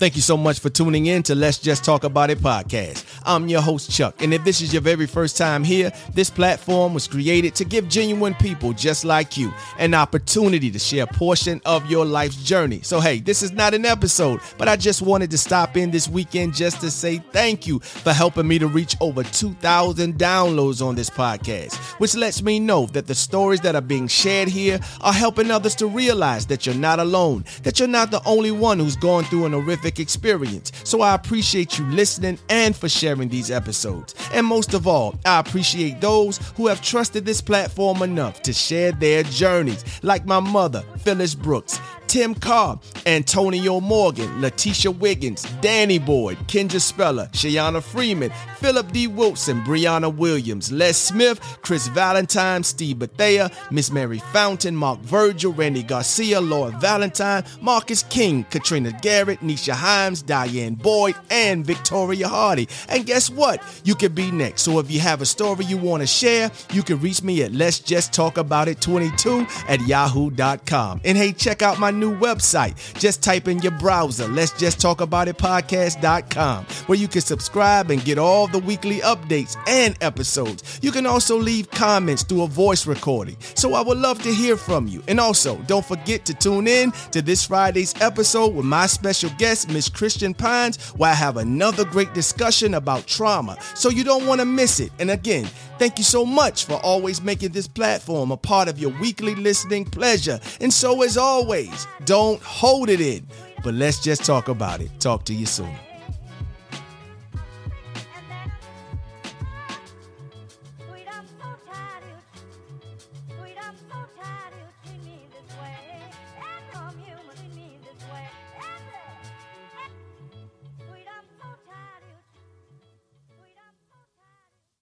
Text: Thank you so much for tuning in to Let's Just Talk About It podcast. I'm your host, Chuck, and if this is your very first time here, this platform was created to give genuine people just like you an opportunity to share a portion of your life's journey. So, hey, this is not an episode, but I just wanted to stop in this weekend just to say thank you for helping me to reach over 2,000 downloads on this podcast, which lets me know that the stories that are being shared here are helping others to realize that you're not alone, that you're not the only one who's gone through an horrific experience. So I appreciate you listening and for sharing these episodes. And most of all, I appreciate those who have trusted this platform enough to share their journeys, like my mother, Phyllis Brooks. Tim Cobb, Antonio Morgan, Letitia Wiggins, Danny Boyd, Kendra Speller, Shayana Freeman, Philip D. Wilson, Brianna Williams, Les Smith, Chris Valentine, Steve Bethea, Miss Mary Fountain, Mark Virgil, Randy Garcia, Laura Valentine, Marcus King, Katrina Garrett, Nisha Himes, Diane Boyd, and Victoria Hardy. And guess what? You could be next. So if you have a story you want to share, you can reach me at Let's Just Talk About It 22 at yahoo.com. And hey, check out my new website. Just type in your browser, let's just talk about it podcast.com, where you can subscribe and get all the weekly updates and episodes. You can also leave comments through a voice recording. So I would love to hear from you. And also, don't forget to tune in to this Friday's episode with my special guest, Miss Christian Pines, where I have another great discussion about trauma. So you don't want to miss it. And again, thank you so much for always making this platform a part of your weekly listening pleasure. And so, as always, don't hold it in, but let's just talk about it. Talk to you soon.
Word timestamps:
Thank 0.00 0.16
you 0.16 0.22
so 0.22 0.38
much 0.38 0.60
for 0.60 0.70
tuning 0.70 1.04
in 1.04 1.22
to 1.24 1.34
Let's 1.34 1.58
Just 1.58 1.84
Talk 1.84 2.04
About 2.04 2.30
It 2.30 2.38
podcast. 2.38 3.04
I'm 3.26 3.48
your 3.48 3.60
host, 3.60 3.90
Chuck, 3.90 4.22
and 4.22 4.32
if 4.32 4.42
this 4.44 4.62
is 4.62 4.72
your 4.72 4.80
very 4.80 5.06
first 5.06 5.36
time 5.36 5.62
here, 5.62 5.92
this 6.14 6.30
platform 6.30 6.94
was 6.94 7.06
created 7.06 7.54
to 7.56 7.66
give 7.66 7.86
genuine 7.86 8.32
people 8.32 8.72
just 8.72 9.04
like 9.04 9.36
you 9.36 9.52
an 9.78 9.92
opportunity 9.92 10.70
to 10.70 10.78
share 10.78 11.04
a 11.04 11.06
portion 11.06 11.60
of 11.66 11.90
your 11.90 12.06
life's 12.06 12.42
journey. 12.42 12.80
So, 12.80 12.98
hey, 12.98 13.20
this 13.20 13.42
is 13.42 13.52
not 13.52 13.74
an 13.74 13.84
episode, 13.84 14.40
but 14.56 14.68
I 14.68 14.76
just 14.76 15.02
wanted 15.02 15.30
to 15.32 15.36
stop 15.36 15.76
in 15.76 15.90
this 15.90 16.08
weekend 16.08 16.54
just 16.54 16.80
to 16.80 16.90
say 16.90 17.18
thank 17.18 17.66
you 17.66 17.80
for 17.80 18.14
helping 18.14 18.48
me 18.48 18.58
to 18.58 18.68
reach 18.68 18.96
over 19.02 19.22
2,000 19.22 20.14
downloads 20.14 20.82
on 20.82 20.94
this 20.94 21.10
podcast, 21.10 21.74
which 22.00 22.14
lets 22.14 22.40
me 22.42 22.58
know 22.58 22.86
that 22.86 23.06
the 23.06 23.14
stories 23.14 23.60
that 23.60 23.74
are 23.74 23.82
being 23.82 24.08
shared 24.08 24.48
here 24.48 24.80
are 25.02 25.12
helping 25.12 25.50
others 25.50 25.74
to 25.74 25.86
realize 25.86 26.46
that 26.46 26.64
you're 26.64 26.74
not 26.74 27.00
alone, 27.00 27.44
that 27.64 27.78
you're 27.78 27.86
not 27.86 28.10
the 28.10 28.26
only 28.26 28.50
one 28.50 28.78
who's 28.78 28.96
gone 28.96 29.24
through 29.24 29.44
an 29.44 29.52
horrific 29.52 29.89
experience. 29.98 30.72
So 30.84 31.00
I 31.00 31.14
appreciate 31.14 31.78
you 31.78 31.86
listening 31.86 32.38
and 32.48 32.76
for 32.76 32.88
sharing 32.88 33.28
these 33.28 33.50
episodes. 33.50 34.14
And 34.32 34.46
most 34.46 34.74
of 34.74 34.86
all, 34.86 35.18
I 35.24 35.40
appreciate 35.40 36.00
those 36.00 36.38
who 36.56 36.66
have 36.68 36.82
trusted 36.82 37.24
this 37.26 37.40
platform 37.40 38.02
enough 38.02 38.42
to 38.42 38.52
share 38.52 38.92
their 38.92 39.22
journeys, 39.24 39.84
like 40.02 40.26
my 40.26 40.40
mother, 40.40 40.84
Phyllis 40.98 41.34
Brooks. 41.34 41.80
Tim 42.10 42.34
Cobb, 42.34 42.82
Antonio 43.06 43.78
Morgan, 43.78 44.40
Letitia 44.40 44.90
Wiggins, 44.90 45.44
Danny 45.60 46.00
Boyd, 46.00 46.38
Kendra 46.48 46.80
Speller, 46.80 47.28
Shayana 47.30 47.80
Freeman, 47.80 48.32
Philip 48.56 48.90
D. 48.90 49.06
Wilson, 49.06 49.60
Brianna 49.60 50.12
Williams, 50.12 50.72
Les 50.72 50.96
Smith, 50.96 51.38
Chris 51.62 51.86
Valentine, 51.86 52.64
Steve 52.64 52.98
Bethea, 52.98 53.48
Miss 53.70 53.92
Mary 53.92 54.18
Fountain, 54.32 54.74
Mark 54.74 54.98
Virgil, 55.02 55.52
Randy 55.52 55.84
Garcia, 55.84 56.40
Laura 56.40 56.76
Valentine, 56.80 57.44
Marcus 57.60 58.02
King, 58.02 58.42
Katrina 58.50 58.90
Garrett, 59.00 59.38
Nisha 59.38 59.74
Himes, 59.74 60.26
Diane 60.26 60.74
Boyd, 60.74 61.14
and 61.30 61.64
Victoria 61.64 62.26
Hardy. 62.26 62.68
And 62.88 63.06
guess 63.06 63.30
what? 63.30 63.62
You 63.84 63.94
could 63.94 64.16
be 64.16 64.32
next. 64.32 64.62
So 64.62 64.80
if 64.80 64.90
you 64.90 64.98
have 64.98 65.22
a 65.22 65.26
story 65.26 65.64
you 65.64 65.76
want 65.76 66.02
to 66.02 66.08
share, 66.08 66.50
you 66.72 66.82
can 66.82 66.98
reach 66.98 67.22
me 67.22 67.44
at 67.44 67.52
Let's 67.52 67.78
Just 67.78 68.12
Talk 68.12 68.36
About 68.36 68.66
It 68.66 68.80
22 68.80 69.46
at 69.68 69.80
yahoo.com. 69.86 71.02
And 71.04 71.16
hey, 71.16 71.30
check 71.32 71.62
out 71.62 71.78
my 71.78 71.99
new 72.00 72.16
website. 72.18 72.74
Just 72.98 73.22
type 73.22 73.46
in 73.46 73.60
your 73.60 73.72
browser, 73.78 74.26
let's 74.26 74.52
just 74.58 74.80
talk 74.80 75.00
about 75.00 75.28
it 75.28 75.36
podcast.com, 75.36 76.64
where 76.86 76.98
you 76.98 77.06
can 77.06 77.20
subscribe 77.20 77.90
and 77.90 78.04
get 78.04 78.18
all 78.18 78.46
the 78.46 78.58
weekly 78.58 78.98
updates 79.00 79.56
and 79.68 79.96
episodes. 80.00 80.80
You 80.82 80.90
can 80.90 81.06
also 81.06 81.36
leave 81.38 81.70
comments 81.70 82.22
through 82.22 82.42
a 82.42 82.46
voice 82.48 82.86
recording. 82.86 83.36
So 83.54 83.74
I 83.74 83.82
would 83.82 83.98
love 83.98 84.22
to 84.22 84.32
hear 84.32 84.56
from 84.56 84.88
you. 84.88 85.02
And 85.06 85.20
also, 85.20 85.56
don't 85.66 85.84
forget 85.84 86.24
to 86.26 86.34
tune 86.34 86.66
in 86.66 86.92
to 87.12 87.22
this 87.22 87.46
Friday's 87.46 87.94
episode 88.00 88.54
with 88.54 88.64
my 88.64 88.86
special 88.86 89.30
guest, 89.38 89.70
Miss 89.70 89.88
Christian 89.88 90.34
Pines, 90.34 90.90
where 90.92 91.10
I 91.10 91.14
have 91.14 91.36
another 91.36 91.84
great 91.84 92.12
discussion 92.14 92.74
about 92.74 93.06
trauma. 93.06 93.56
So 93.74 93.90
you 93.90 94.04
don't 94.04 94.26
want 94.26 94.40
to 94.40 94.46
miss 94.46 94.80
it. 94.80 94.92
And 94.98 95.10
again, 95.10 95.44
thank 95.78 95.98
you 95.98 96.04
so 96.04 96.24
much 96.24 96.64
for 96.64 96.74
always 96.74 97.20
making 97.20 97.50
this 97.50 97.68
platform 97.68 98.30
a 98.30 98.36
part 98.36 98.68
of 98.68 98.78
your 98.78 98.90
weekly 99.00 99.34
listening 99.34 99.84
pleasure. 99.84 100.40
And 100.60 100.72
so, 100.72 101.02
as 101.02 101.16
always, 101.16 101.86
don't 102.04 102.42
hold 102.42 102.88
it 102.88 103.00
in, 103.00 103.26
but 103.62 103.74
let's 103.74 104.00
just 104.00 104.24
talk 104.24 104.48
about 104.48 104.80
it. 104.80 104.90
Talk 105.00 105.24
to 105.24 105.34
you 105.34 105.46
soon. 105.46 105.74